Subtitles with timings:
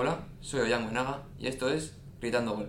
[0.00, 2.68] Hola, soy Ollán Buenaga y esto es Gritando Gol.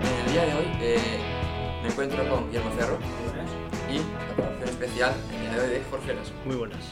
[0.00, 0.98] En el día de hoy eh,
[1.82, 2.98] me encuentro con Guillermo Cerro
[3.92, 6.32] y la colaboración especial en el día de hoy de Jorge Eras.
[6.46, 6.84] Muy buenas.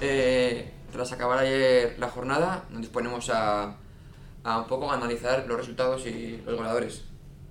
[0.00, 3.74] Eh, tras acabar ayer la jornada, nos disponemos a,
[4.44, 7.09] a un poco analizar los resultados y los goleadores.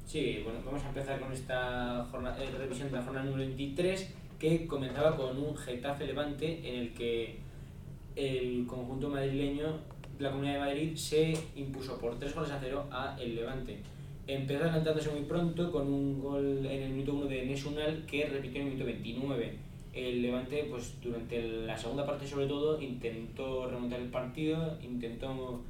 [0.09, 4.11] Sí, bueno, vamos a empezar con esta jornada, eh, revisión de la jornada número 23,
[4.39, 7.37] que comenzaba con un Getafe Levante en el que
[8.15, 9.67] el conjunto madrileño
[10.17, 13.77] la Comunidad de Madrid se impuso por 3 goles a 0 a el Levante.
[14.25, 18.61] Empezó adelantándose muy pronto con un gol en el minuto 1 de Nesunal que repitió
[18.61, 19.57] en el minuto 29.
[19.93, 25.61] El Levante, pues durante la segunda parte sobre todo, intentó remontar el partido, intentó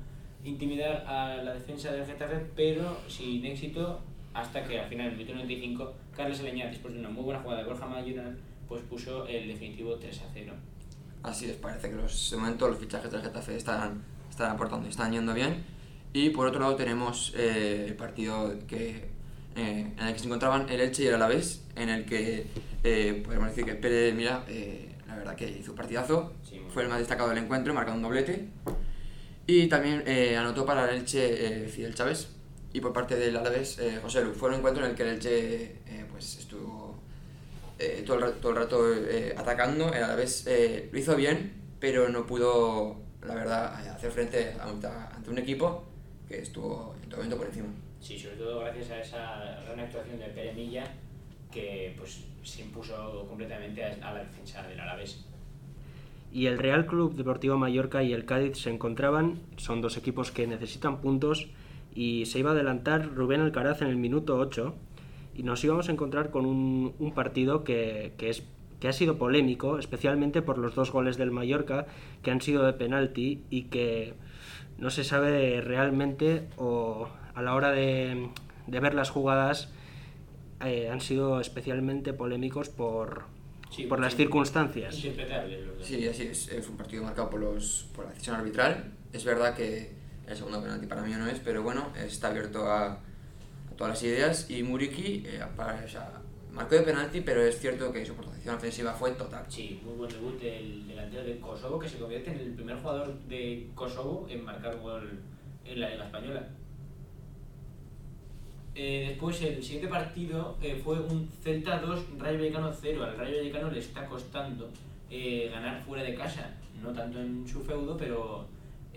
[0.45, 3.99] intimidar a la defensa del Getafe, pero sin éxito,
[4.41, 7.39] hasta que al final, en el minuto 95, Carlos Aleñá, después de una muy buena
[7.41, 10.53] jugada de Borja Mayoral, pues puso el definitivo 3 a 0.
[11.23, 14.90] Así es, parece que los, de momento los fichajes del Getafe están, están aportando y
[14.90, 15.63] están yendo bien.
[16.13, 19.10] Y por otro lado tenemos eh, el partido que,
[19.55, 22.48] eh, en el que se encontraban el Elche y el Alavés, en el que
[22.84, 26.84] eh, podemos decir que Pérez Mira, eh, la verdad que hizo un partidazo, Sí, fue
[26.84, 28.48] el más destacado del encuentro, marcando un doblete.
[29.45, 32.29] Y también eh, anotó para el Elche eh, Fidel Chávez.
[32.73, 34.31] Y por parte del Alavés, eh, José Lu.
[34.34, 36.95] Fue un encuentro en el que el Elche eh, pues estuvo
[37.79, 39.91] eh, todo el rato, todo el rato eh, atacando.
[39.93, 44.85] El Alavés eh, lo hizo bien, pero no pudo, la verdad, hacer frente a un-
[44.85, 45.84] ante un equipo
[46.27, 47.67] que estuvo en todo momento por encima.
[47.99, 50.83] Sí, sobre todo gracias a esa gran actuación de Pere Milla,
[51.51, 55.26] que pues se impuso completamente a, a la defensa del Alavés.
[56.31, 60.45] Y el Real Club Deportivo Mallorca y el Cádiz se encontraban, son dos equipos que
[60.45, 61.48] necesitan puntos
[61.93, 64.75] y se iba a adelantar Rubén Alcaraz en el minuto 8
[65.35, 68.44] y nos íbamos a encontrar con un, un partido que, que es,
[68.79, 71.85] que ha sido polémico, especialmente por los dos goles del Mallorca
[72.23, 74.13] que han sido de penalti y que
[74.78, 78.29] no se sabe realmente o a la hora de,
[78.67, 79.69] de ver las jugadas
[80.63, 83.23] eh, han sido especialmente polémicos por,
[83.69, 84.17] Sí, por las sí.
[84.17, 84.95] circunstancias.
[84.95, 85.88] Interpretable, los dos.
[85.88, 86.47] Sí, así es.
[86.50, 88.91] Es un partido marcado por, los, por la decisión arbitral.
[89.13, 89.91] Es verdad que
[90.29, 93.00] el segundo penalti para mí no es, pero bueno, está abierto a,
[93.75, 94.50] todas las ideas.
[94.50, 95.44] Y Muriki eh,
[96.51, 99.44] marcó de penalti, pero es cierto que su protección ofensiva fue total.
[99.50, 103.18] Sí, muy buen debut del delantero de Kosovo, que se convierte en el primer jugador
[103.28, 105.19] de Kosovo en marcar gol
[105.66, 106.47] en la Liga Española.
[108.75, 113.03] Eh, después, el siguiente partido eh, fue un Celta 2, Rayo Vallecano 0.
[113.03, 114.69] Al Rayo Vallecano le está costando
[115.09, 116.51] ganar fuera de casa,
[116.84, 118.45] no tanto en su feudo, pero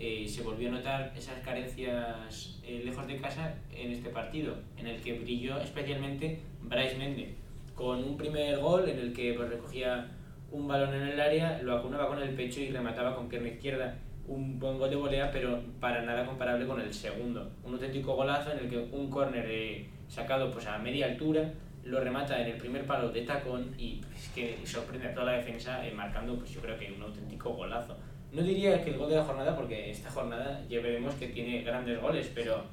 [0.05, 4.87] eh, se volvió a notar esas carencias eh, lejos de casa en este partido, en
[4.87, 7.35] el que brilló especialmente Bryce Mende,
[7.73, 10.11] con un primer gol en el que pues, recogía
[10.51, 13.97] un balón en el área, lo acunaba con el pecho y remataba con pierna izquierda.
[14.27, 17.51] Un buen gol de volea, pero para nada comparable con el segundo.
[17.63, 21.49] Un auténtico golazo en el que un córner eh, sacado pues, a media altura
[21.85, 25.31] lo remata en el primer palo de tacón y es que sorprende a toda la
[25.33, 27.97] defensa eh, marcando pues yo creo que un auténtico golazo.
[28.33, 31.61] No diría que el gol de la jornada porque esta jornada ya veremos que tiene
[31.61, 32.63] grandes goles, pero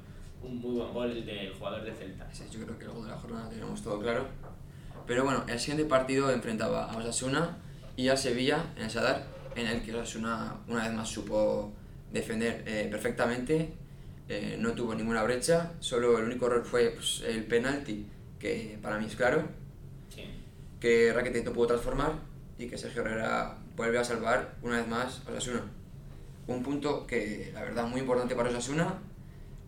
[0.41, 2.27] un muy buen gol del jugador de Celta.
[2.31, 4.25] Ese Yo creo que el gol de la jornada tenemos todo claro.
[5.05, 7.57] Pero bueno, el siguiente partido enfrentaba a Osasuna
[7.95, 9.23] y a Sevilla en el Sadar,
[9.55, 11.71] en el que Osasuna una vez más supo
[12.11, 13.73] defender eh, perfectamente,
[14.29, 18.07] eh, no tuvo ninguna brecha, solo el único error fue pues, el penalti,
[18.39, 19.43] que para mí es claro,
[20.09, 20.23] Sí.
[20.79, 22.13] que Rakitic no pudo transformar
[22.57, 25.63] y que Sergio Herrera vuelve a salvar una vez más a Osasuna.
[26.47, 28.99] Un punto que la verdad muy importante para Osasuna,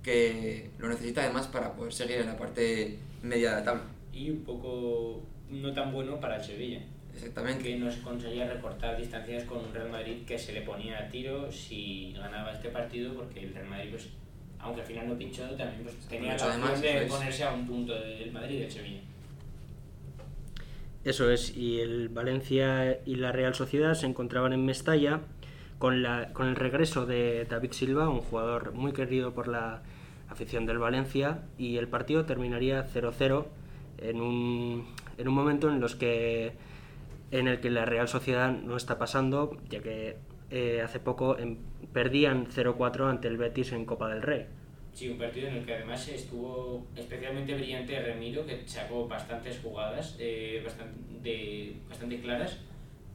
[0.01, 3.83] que lo necesita además para poder seguir en la parte media de la tabla.
[4.11, 6.81] Y un poco no tan bueno para el Sevilla.
[7.13, 7.63] Exactamente.
[7.63, 11.51] que nos conseguía recortar distancias con un Real Madrid que se le ponía a tiro
[11.51, 14.09] si ganaba este partido porque el Real Madrid pues
[14.59, 17.11] aunque al final no pinchó también pues, tenía la opción de eso es.
[17.11, 19.01] ponerse a un punto del Madrid y del Sevilla
[21.03, 25.19] Eso es, y el Valencia y la Real Sociedad se encontraban en Mestalla
[25.77, 29.83] con, la, con el regreso de David Silva, un jugador muy querido por la
[30.29, 33.45] afición del Valencia, y el partido terminaría 0-0
[33.97, 36.53] en un, en un momento en, los que,
[37.31, 40.15] en el que la Real Sociedad no está pasando, ya que
[40.51, 41.35] eh, hace poco
[41.91, 44.45] perdían 0-4 ante el Betis en Copa del Rey.
[44.93, 50.15] Sí, un partido en el que además estuvo especialmente brillante Remiro, que sacó bastantes jugadas
[50.19, 52.59] eh, bastante, bastante claras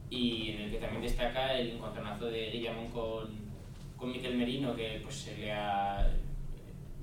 [0.09, 3.29] y en el que también destaca el encontronazo de Guillamón con,
[3.95, 6.05] con Miquel Merino, que pues se le ha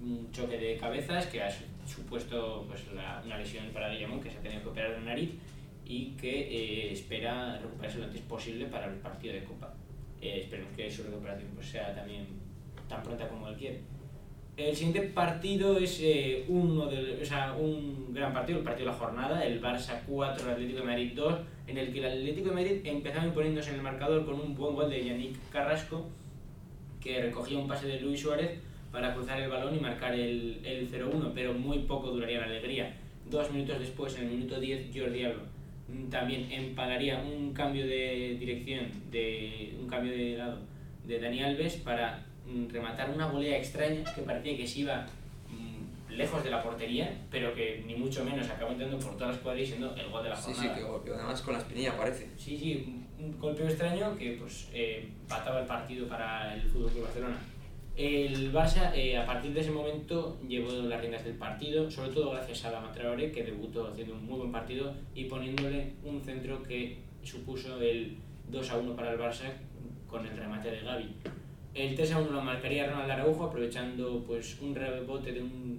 [0.02, 4.31] un choque de cabezas que ha su- supuesto pues, la- una lesión para Guillamón, que
[4.31, 5.31] se ha tenido que operar de nariz
[5.87, 6.31] y que
[6.88, 9.73] eh, espera recuperarse lo antes posible para el partido de Copa.
[10.20, 12.26] Eh, esperemos que su recuperación pues, sea también
[12.88, 13.81] tan pronta como él quiere.
[14.56, 18.93] El siguiente partido es eh, uno de, o sea, un gran partido, el partido de
[18.93, 21.35] la jornada, el Barça 4, Atlético de Madrid 2,
[21.67, 24.75] en el que el Atlético de Madrid empezaba imponiéndose en el marcador con un buen
[24.75, 26.06] gol de Yannick Carrasco,
[27.03, 28.58] que recogía un pase de Luis Suárez
[28.91, 32.97] para cruzar el balón y marcar el, el 0-1, pero muy poco duraría la alegría.
[33.29, 35.43] Dos minutos después, en el minuto 10, Jordi Alba
[36.11, 40.59] también empalaría un cambio de dirección, de un cambio de lado
[41.05, 42.25] de Dani Alves para
[42.71, 45.07] rematar una volea extraña que parecía que se iba
[45.51, 49.43] mm, lejos de la portería, pero que ni mucho menos acabó entrando por todas las
[49.43, 50.75] cuadrillas siendo el gol de la Sí, jornada.
[50.75, 52.29] sí, que golpeó además con la espinilla, parece.
[52.37, 57.05] Sí, sí, un golpeo extraño que pues eh, pataba el partido para el Fútbol Club
[57.05, 57.37] Barcelona.
[57.97, 62.31] El Barça, eh, a partir de ese momento, llevó las riendas del partido, sobre todo
[62.33, 66.63] gracias a la Traoré, que debutó haciendo un muy buen partido y poniéndole un centro
[66.63, 68.19] que supuso el
[68.51, 69.51] 2 a 1 para el Barça
[70.07, 71.09] con el remate de Gavi.
[71.76, 75.78] El 3 a 1 lo marcaría Ronald Araujo, aprovechando pues, un rebote de un,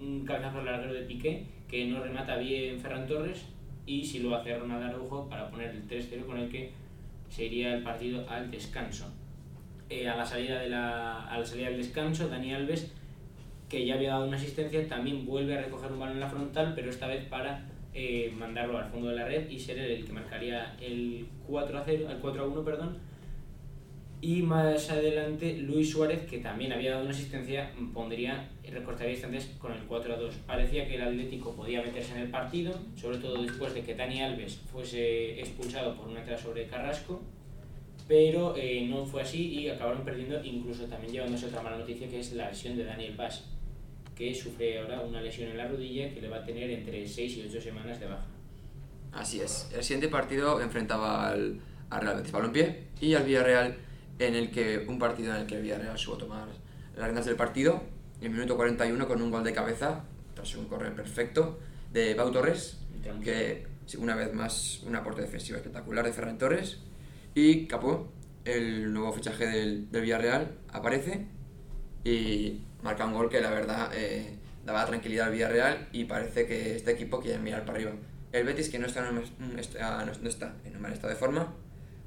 [0.00, 3.44] un cabezazo larguero de Piqué, que no remata bien Ferran Torres,
[3.84, 6.72] y si lo hace Ronald Araujo para poner el 3-0 con el que
[7.28, 9.12] se iría el partido al descanso.
[9.90, 12.90] Eh, a, la salida de la, a salida del descanso, Dani Alves,
[13.68, 16.72] que ya había dado una asistencia, también vuelve a recoger un balón en la frontal,
[16.74, 20.12] pero esta vez para eh, mandarlo al fondo de la red y ser el que
[20.14, 23.13] marcaría el 4 a 0, el 4 a 1, perdón.
[24.24, 29.72] Y más adelante Luis Suárez, que también había dado una asistencia, pondría recortaría distancias con
[29.72, 30.34] el 4 a 2.
[30.46, 34.22] Parecía que el Atlético podía meterse en el partido, sobre todo después de que Dani
[34.22, 37.22] Alves fuese expulsado por una entrada sobre Carrasco,
[38.06, 42.20] pero eh, no fue así y acabaron perdiendo, incluso también llevándose otra mala noticia que
[42.20, 43.44] es la lesión de Daniel Vaz,
[44.14, 47.36] que sufre ahora una lesión en la rodilla que le va a tener entre 6
[47.36, 48.26] y 8 semanas de baja.
[49.12, 49.70] Así es.
[49.74, 51.60] El siguiente partido enfrentaba al,
[51.90, 53.76] al Real Betis Balompié y al Villarreal,
[54.18, 56.46] en el que un partido en el que el Villarreal supo tomar
[56.96, 57.82] las riendas del partido
[58.20, 61.58] en el minuto 41 con un gol de cabeza tras un correr perfecto
[61.92, 62.78] de Pau Torres,
[63.22, 63.66] que
[63.98, 66.78] una vez más un aporte defensivo espectacular de Ferran Torres
[67.34, 68.12] y Capó,
[68.44, 71.26] el nuevo fichaje del, del Villarreal, aparece
[72.04, 76.76] y marca un gol que la verdad eh, daba tranquilidad al Villarreal y parece que
[76.76, 77.92] este equipo quiere mirar para arriba.
[78.32, 81.16] El Betis que no está, en un- está- no está en un mal estado de
[81.18, 81.54] forma,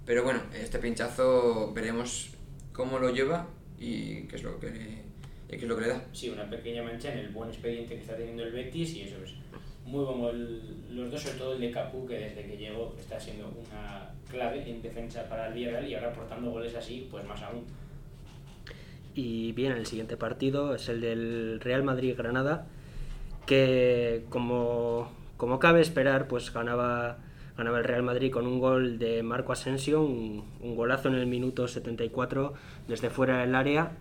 [0.07, 2.31] pero bueno, este pinchazo veremos
[2.71, 3.45] cómo lo lleva
[3.77, 5.03] y qué es lo que,
[5.49, 6.05] y qué es lo que le da.
[6.13, 9.17] Sí, una pequeña mancha en el buen expediente que está teniendo el Betis y eso
[9.23, 9.33] es
[9.85, 10.61] muy buen gol.
[10.91, 14.69] Los dos, sobre todo el de Capú, que desde que llegó está siendo una clave
[14.69, 17.65] en defensa para el Villarreal y ahora aportando goles así, pues más aún.
[19.13, 22.67] Y bien, el siguiente partido es el del Real Madrid-Granada,
[23.45, 27.17] que como, como cabe esperar, pues ganaba,
[27.57, 31.25] ganaba el Real Madrid con un gol de Marco Asensio, un, un golazo en el
[31.25, 32.53] minuto 74
[32.87, 33.91] desde fuera del área,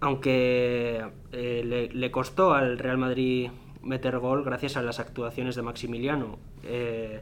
[0.00, 1.02] aunque
[1.32, 3.50] eh, le, le costó al Real Madrid
[3.82, 6.38] meter gol gracias a las actuaciones de Maximiliano.
[6.62, 7.20] Eh,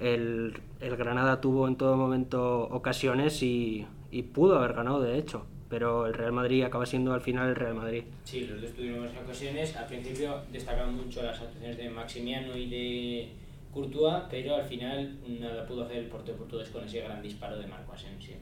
[0.00, 5.46] el, el Granada tuvo en todo momento ocasiones y, y pudo haber ganado, de hecho,
[5.68, 8.04] pero el Real Madrid acaba siendo al final el Real Madrid.
[8.24, 9.74] Sí, los dos buenas ocasiones.
[9.76, 13.28] Al principio destacaban mucho las actuaciones de Maximiano y de
[13.76, 17.66] Courtois, pero al final nada pudo hacer el portero portugués con ese gran disparo de
[17.66, 18.36] Marco Asensio.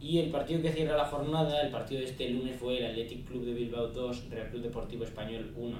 [0.00, 3.26] Y el partido que cierra la jornada, el partido de este lunes fue el Athletic
[3.26, 5.76] Club de Bilbao 2, Real Club Deportivo Español 1.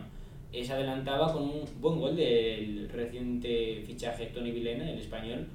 [0.52, 5.47] Eh, Se adelantaba con un buen gol del reciente fichaje Tony Vilena, el español,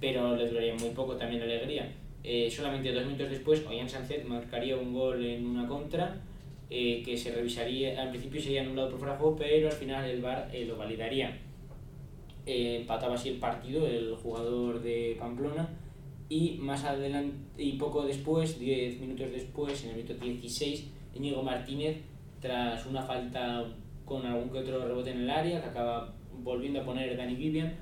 [0.00, 1.92] pero le duraría muy poco también la alegría.
[2.24, 6.16] Eh, solamente dos minutos después, Ollán Sánchez marcaría un gol en una contra
[6.70, 10.10] eh, que se revisaría, al principio sería anulado por fuera de juego, pero al final
[10.10, 11.38] el VAR eh, lo validaría.
[12.46, 15.66] Eh, empataba así el partido el jugador de Pamplona
[16.28, 21.98] y más adelante y poco después, 10 minutos después, en el minuto 16, Íñigo Martínez,
[22.40, 23.64] tras una falta
[24.04, 27.74] con algún que otro rebote en el área, que acaba volviendo a poner Dani Vivian,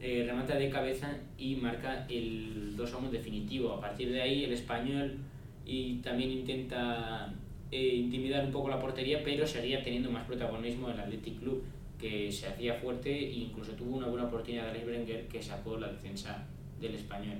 [0.00, 3.72] eh, remata de cabeza y marca el 2 a 1 definitivo.
[3.72, 5.18] A partir de ahí el español
[5.66, 7.32] y también intenta
[7.70, 11.64] eh, intimidar un poco la portería, pero seguía teniendo más protagonismo el Athletic Club,
[11.98, 15.88] que se hacía fuerte e incluso tuvo una buena oportunidad de Berenguer que sacó la
[15.88, 16.46] defensa
[16.80, 17.38] del español.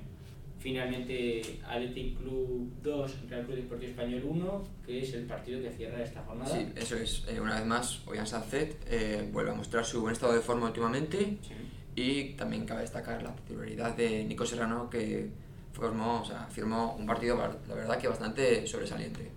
[0.58, 6.02] Finalmente, Athletic Club 2, Real Club Deportivo Español 1, que es el partido que cierra
[6.02, 6.50] esta jornada.
[6.52, 7.24] Sí, eso es.
[7.28, 10.66] Eh, una vez más, Ollán Sánchez eh, vuelve a mostrar su buen estado de forma
[10.66, 11.54] últimamente Sí.
[11.94, 15.28] y también cabe destacar la titularidad de Nico Serrano que
[15.72, 19.30] formó, o sea, firmó un partido, la verdad, que bastante sobresaliente.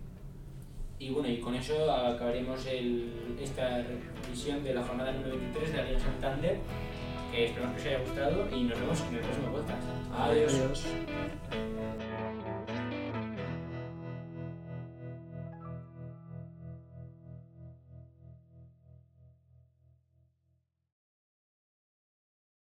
[1.01, 2.63] Y bueno, y con eso acabaremos
[3.41, 3.83] esta
[4.23, 6.59] revisión de la jornada número 23 de la Santander,
[7.31, 9.81] que esperamos que os haya gustado y nos vemos en el próximo podcast.
[10.15, 10.85] Adiós.